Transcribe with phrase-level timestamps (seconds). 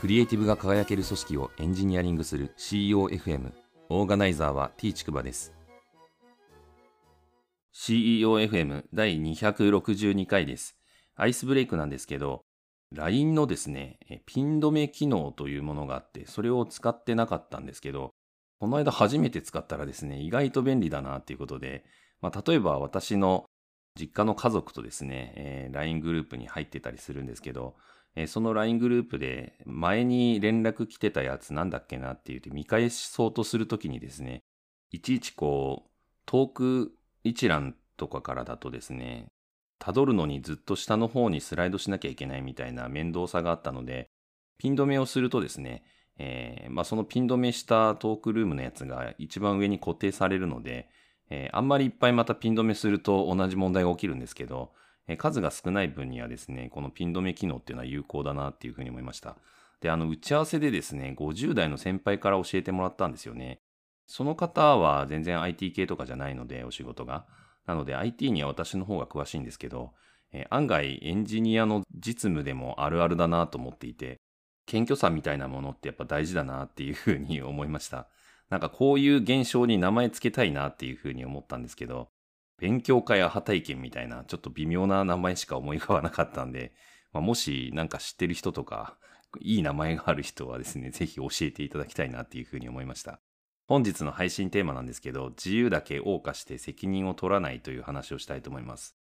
[0.00, 3.52] クリエイティブが輝ける組織をエンジニアリングする CEOFM
[3.90, 5.52] オーガナイザーは T ちくばです。
[7.74, 10.78] CEOFM 第262回です。
[11.16, 12.40] アイスブレイクなんですけど
[12.94, 18.14] LINE のですねピン止め機能というものがあってそれを使ってなかったんですけど
[18.58, 21.84] この間初めて使ったらですね意外と便利だなっていうことで、
[22.22, 23.44] まあ、例えば私の
[23.98, 27.74] 実家の家族とですね、えー、LINE グループに入ってたりするんですけど、
[28.16, 34.42] えー、その LINE グループで前に連絡来てたやつなんだっけなって言って見返そうとするときにですね、
[34.90, 35.90] いちいちこう、
[36.26, 36.92] トーク
[37.24, 39.26] 一覧とかからだとですね、
[39.80, 44.10] 辿るのにずっと下の方にスライドしなきゃいけないみたいな面倒さがあったので、
[44.58, 45.82] ピン止めをするとですね、
[46.18, 50.88] えー、まあ、そのピン止めしたトークルームのやつが一番上に固定されるので、
[51.30, 54.72] えー、あんまりいっぱいまたピン止めすると同じ問題が起きるんですけど、
[55.10, 59.36] え、数が少ない分にはですね、このピン止め機能っていうのは有効だなっていうふうに思いました。
[59.80, 63.58] で、あの、打ち合わせでですね、50代の先輩から教えてもらったんですよね。
[64.06, 67.26] その方は全然 IT 系とかじゃないので、お仕事が。
[67.66, 69.92] なので IT には私の方が詳しいんですけど、
[70.32, 74.20] え、案外エンジニアの実務でもあるあるだなと思っていて、
[74.66, 78.06] 謙虚さみたいなものってやっぱ大事だなっていうふうに思いました。
[78.48, 82.08] なんかこういう現象に名前つけたいなっていうふうに思ったんですけど、
[82.60, 86.72] 勉強会アハ体験みたいなちょっと微妙な名前しか思い浮かばなかったんで、
[87.12, 88.96] まあ、もしなんか知ってる人とか、
[89.40, 93.20] いい名前がある人はですね、ぜひ教えていただきたいなっていうふうに思いました。
[93.66, 98.96] 本日の配信テーマなんですけど、自由だけ謳歌して責任を取らないという話をしたいと思います。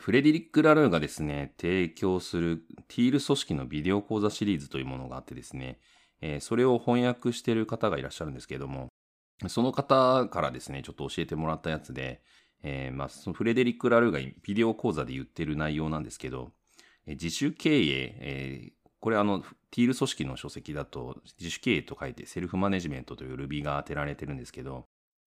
[0.00, 5.78] フレデリック・ラルーがですね、提供するティール組織のビデオ講座シリーズというものがあってですね、
[6.40, 8.88] それを翻訳している方がいらっしゃるんですけれども、
[9.48, 12.22] その方からですね、ちょっと教えてもらったやつで、
[12.68, 16.50] えー、まあ、そのフレデリック・ラルーがビデオ講座で言ってる内容なんですけど、
[17.06, 24.86] えー、自主経営、えー、これあの、ティール組織の書籍だと、自主経営と書いてセルフマネジメントという Ruby が当てられてるんですけど、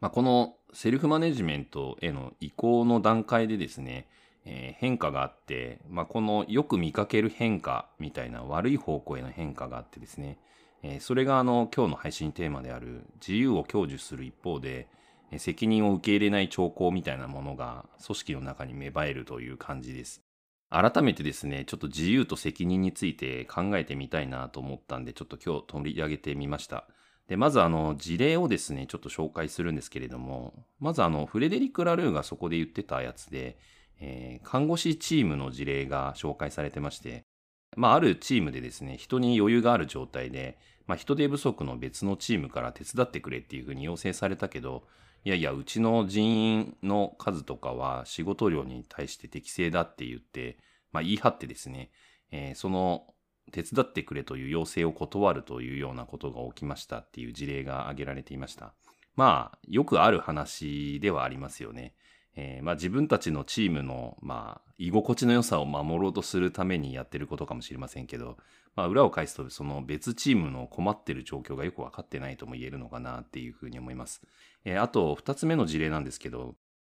[0.00, 4.08] まあ、このセルフマネジメントへの移行の段階でですね、
[4.44, 10.38] えー、変化があって、まあ、このよく見かける変化みたいな悪い方向への変化があってですね、
[10.82, 14.88] えー、それがあの今日の配信テーマである自由を享受する一方で、
[15.38, 20.22] 責任を受け入れない兆候みたいなものが組織の中に芽生えるという感じです。
[20.70, 26.86] 改めてですね、ちょっと自由と責任について考えてみたいなと思ったんで、ちょっと今日取り上げてみました。
[27.26, 33.58] で、まずあの事例をですね、ちょっと紹介するんですけれども、まずあのフレデリック・ラルーがそこで言ってたやつで、
[34.00, 37.24] えー、看護師チームの事例が紹介されてまして、
[37.76, 44.84] まあ、あるチームでですね、人に余裕がある状態で、まあ、人手不足の別のチームから手伝ってくれっていうふうに要請されたけど、
[45.24, 50.58] いやいや、うちの人員の数とかは仕事量に対して適正だって言って、
[50.92, 51.90] まあ、言い張ってですね、
[52.30, 53.04] えー、その
[53.52, 58.72] 手伝ってくれという要請を断るというようなことが起きましたっていう事例が挙げられていました。
[59.16, 61.94] まあ、よくある話ではありますよね。
[62.36, 68.38] えー、まあ、自分たちのチームの、まあ、居心地の良さを守ろうとするためにやってることかもしれませんけど、
[68.76, 74.22] まあ、裏を返すと、その別チームの困ってる状況がよくわかってないとも言えるのかなっていうふうに思います。
[74.64, 76.54] えー、あと、二つ目の事例なんですけど、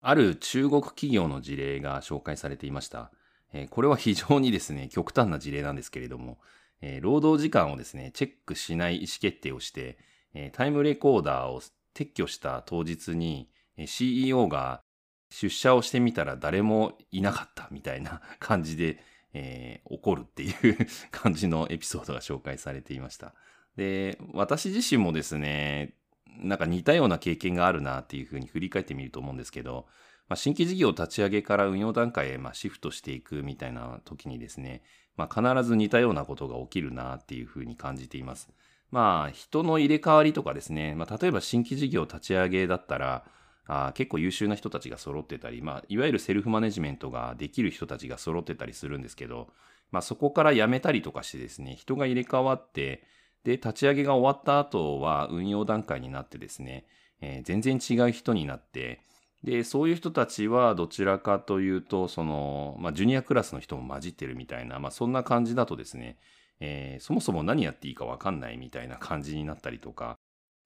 [0.00, 3.10] ある中国企業の事例が紹介されていました。
[3.52, 6.38] えー、これは非常にですね、極端な事例なんですけれども、
[6.80, 9.98] えー、労働時間をですね、チェックしない意思決定をして、
[10.34, 11.62] えタイムレコーダーを
[11.94, 13.48] 撤去した当日に、
[13.86, 14.82] CEO が
[15.30, 19.02] 出社をしてみたら誰もいなかったみたいな 感じで、
[19.38, 20.78] えー、怒るっていう
[21.10, 23.34] 感じのエピソードが紹介されていました。
[23.76, 25.94] で、私自身もですね、
[26.38, 29.86] なんか似たような経験があるなっていうふうに振り返ってみると思うんですけど、
[30.28, 34.82] まあ、新規事業立ち上げから運用段階へまシフトしていくみたいな時にですね、
[35.16, 38.48] まあ、必ず似たようなことが起きるなっていうふうに感じています。
[38.90, 43.24] まあ、人の入れ替わりとかですね、まあ、例えば新規事業立ち上げだったら、
[43.66, 49.48] あ結構優秀な人たちが揃ってたり、まあ、いわゆるセルフマネジメントができる人たちが揃ってたりするんですけど、
[49.90, 53.02] まあ、そこから辞めたりとかしてですね、人が入れ替わって、
[53.44, 56.86] で、立ち上げが終わった後は運用段階になってですね、
[57.20, 59.00] えー、全然違う人になって、
[59.44, 66.18] で、そういう人たちはどちらかというと、その、まあ、ジュニアクラスの人も混じってるみたいな、まあ、そんな感じだとですね、
[66.58, 70.16] えー、そもそも何やっていいかわかんないみたいな感じになったりとか、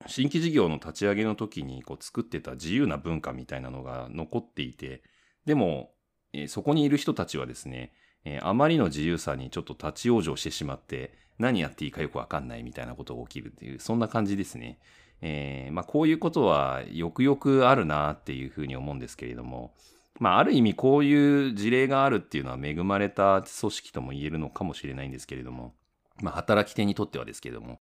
[0.07, 5.03] 新規事業の立ち上げの時にこう作ってた自由な文化みたいなのが残っていて、
[5.45, 5.91] でも、
[6.33, 7.93] えー、そこにいる人たちはですね、
[8.25, 14.79] えー、あまりの自由さにちょっと立ち往生してしまって、何やっていいかよくわかんないみたいなことが起きるっていう、そんな感じですね。
[15.21, 19.73] えー、まあこういうことはよくよくあるなっていうふうに思うんですけれども、
[20.19, 25.73] まあある意味こういう事例があるっていうのは恵まれた組織とも言えるのかもしれないんですけれども、
[26.21, 27.79] まあ、働き手にとってはですけれども。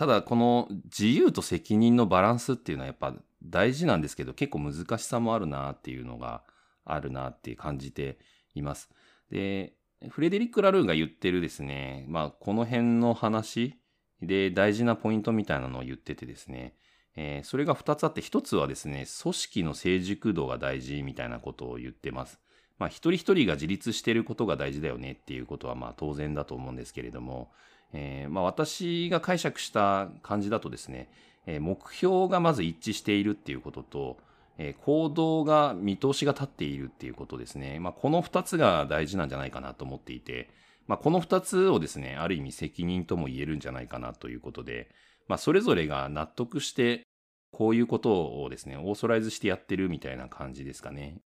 [0.00, 6.42] ただ、この自由と責任のバランスっていうのはやっぱ大事なんですけど、結構難しさもあるなっていうのが
[6.86, 8.18] あるなって感じて
[8.54, 8.88] います。
[9.30, 9.74] で、
[10.08, 13.74] フレデリック・ラルーンが言ってるですね、まあ、この辺の話
[14.22, 16.72] で大事なポイントみたいなのを言っててですね、
[17.14, 22.40] えー、それが2つあって、1つはですね、組織の成熟度が大事みたいなことを言ってます。
[22.78, 27.50] まあ、一人一人が自立していることが大事だよねっていうことはまあ当然だと思うんですけれども、
[27.92, 31.10] えー、まあ私が解釈した感じだとですね、
[31.46, 34.18] えー、目標がまず一致しているっていうことと、
[34.58, 37.78] えー、行動が見通しが立っているっていうことですね。
[37.80, 40.50] まあ、この二つが大事なんじゃないかなと思っていて、
[40.86, 44.90] まあ、この二つをですね、ある意味責任とも言えるんじゃないかなということで、
[45.28, 47.06] まあ、それぞれが納得して、
[47.52, 51.20] こういうことをですね、オーソライズしてやってるみたいな感じですかね。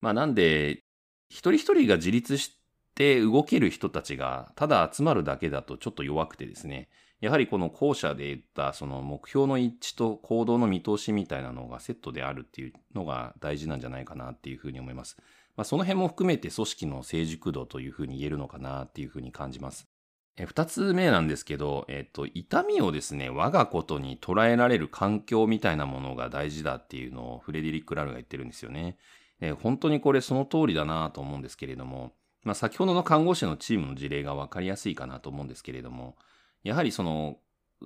[0.00, 0.80] まあ、なんで、
[1.28, 2.59] 一人一人が自立し
[3.00, 6.90] して動ける人たちがただ集まるだけだとちょっと弱くてですね、
[7.22, 15.16] やはりこの後者で言ったその目標の一致と行動の見通しみたいなのがセットであるっていうのが大事なんじゃないかなっていうふうに思います。
[15.56, 19.88] まあ、その辺も含めて組織の成熟度というふうに言えるのかなっていうふうに感じます。
[20.36, 28.98] え二つ目なんですけど、えっと、痛みをですね、我がことに捉えられる環境みたいなものが大事だっていうのをフレデリック・ラルが言ってるんですよね。
[29.40, 36.16] え本当にこれその通りだなと思うんですけれども、まあ、先ほどの看護師のチームの事例が分かりやすいかなと思うんですけれども、
[36.62, 37.38] やはりその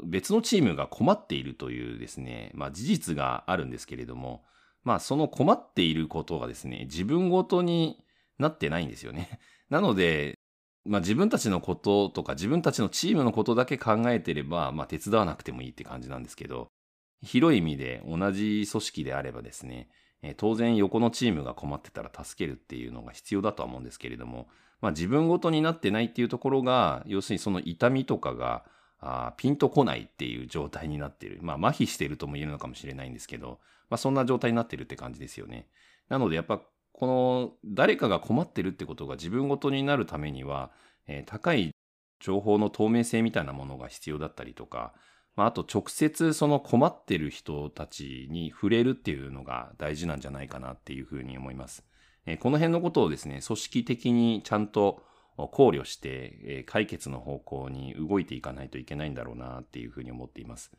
[0.05, 4.45] 別のチームが困っているというですね、まあ、事実があるんですけれども、
[4.83, 8.05] まあその困っていることがですね、自分ごとに
[8.39, 9.41] なってないんですよね。
[9.71, 10.39] なので、
[10.85, 16.69] まあ自分たちのこととか自分たちのチームのことだけ考えてれば、まあ手伝わなくてもいいって感じなんですけど、
[17.23, 19.89] 広い意味で同じ組織であればですね、
[20.27, 24.49] え当然横のチームが困ってたら助けるっていうのが必要だとは思うんですけれども、
[24.81, 28.65] まあ、自分ごとになってないっていうところが、要するにその痛みとかが、
[29.01, 31.41] あピンとこないっていう状態になってる。
[31.43, 33.61] まあ、麻痺してるとも言えるのかもしれないんですけど、
[33.91, 35.69] まあ、そんな状態になってるって感じですよね。
[36.09, 36.63] なので、やっぱ、
[36.93, 40.71] この、誰かが困ってるってことが自分ごとになるためには、
[41.07, 41.75] えー、高い
[42.21, 44.95] 情報の透明性みたいなものが必要だったりとか、
[45.37, 51.85] まあ、あと直接その困ってる人たちに触れるっていうのが大事なんじゃないかなっていうふうに思います。
[52.27, 55.03] えこの辺のことをですね、組織的にちゃんと
[55.37, 60.73] 考慮して、え解決の方向に動いていかないといけないんだろうなっていうふうに思っています。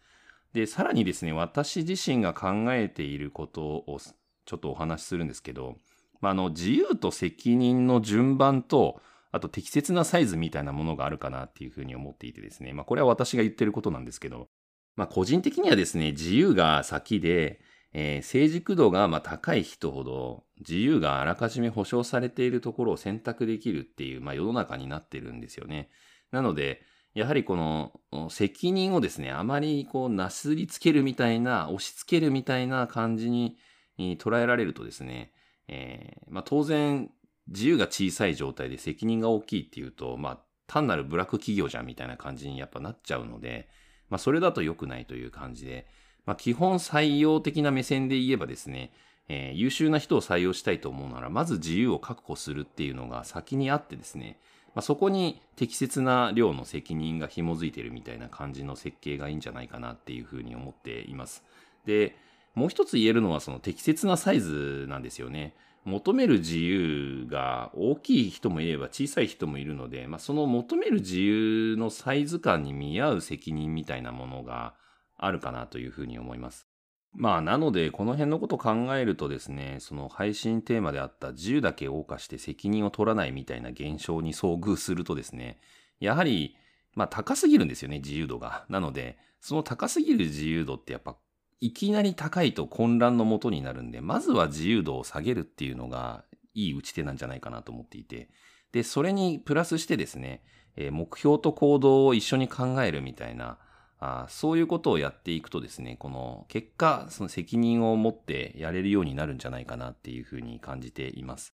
[0.54, 4.00] で、さらにですね、私自身が考えていることを
[4.46, 5.78] ちょっとお話しするんですけど、
[6.22, 9.02] まあ、あの、自由と責任の順番と、
[9.36, 12.74] あと適切なサイズみたいなものがあるかなっていうふうに思っていてですね。
[12.74, 14.48] まあこれは私が言ってることなんですけど、
[14.96, 17.60] まあ個人的にはですね、自由が先で、
[17.94, 25.90] えー、成熟度がま高い人ほど自由があらかじめ保障されているところを選択できるっていう、まあ、世の中になってるんですよね。
[26.32, 26.82] なので、
[27.14, 33.58] やはりこの責任をですね、あまりこうなすりつけるみたいな、押し付けるみたいな感じに
[33.98, 35.32] 捉えられるとですね、
[35.70, 37.10] えー、まあ、当然
[37.48, 43.70] 自由が小さい状態で責任が大きいっていうと、まあ、単なるブラック企業じゃんみたいな感じにやっぱなっちゃうので、
[44.10, 45.88] まあ、それだと良くないという感じで、
[46.26, 48.92] まあ、基本採用的な目線で言えばですね、
[49.28, 54.40] えー、優秀な人を採用したいと思うなら、まず自由を確保するっていうのが先にあってですね、
[54.76, 61.44] まあ、そこに適切な量の責任が紐づいてるみたいな感じの設計がいいんじゃないかなっていうふうに思っています。
[61.86, 62.16] で、
[62.56, 65.54] もう一つ言えるのはその適切なサイズなんですよね。
[65.86, 74.74] 求める自由が大きい人もいれば小さい人もいるので、まあ、その求める自由のサイズ感に見合う責任みたいなものが
[75.16, 76.68] あるかなというふうに思います。
[77.14, 85.60] まあ、なので、この辺のことを考えるとですね、その配信テーマであった自由だけ謳歌して責任を取らないみたいな現象に遭遇するとですね、
[86.00, 86.58] やはり、
[86.94, 88.66] まあ、高すぎるんですよね、自由度が。
[88.70, 91.16] なので、その高すぎる自由度ってやっぱ
[91.62, 98.30] いきなり高いと混乱のもとになるんで、まずは自由度を下げるっていうのがいい打ち手なんじゃないかなと思っていて、
[98.72, 100.44] で、それにプラスしてですね、
[100.76, 103.58] え目標と行動を一緒に考えるみたいな、
[104.00, 111.54] あそういうことをやっていくとですね、この結果、その責任を持ってやれるようになるんじゃないかなっていうふうに感じています。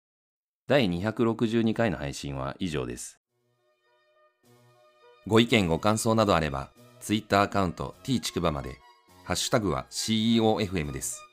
[0.68, 3.18] 第262回の配信は以上です。
[5.26, 8.78] ご意見ご感想などあれば、Twitter アカウント t ちくばまで
[9.26, 11.25] ハッシュタグは CEOFM です。